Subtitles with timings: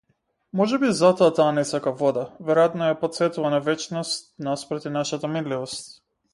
[0.61, 5.97] Можеби затоа таа не сака вода, веројатно ја потсетува на вечност наспроти нашата минливост.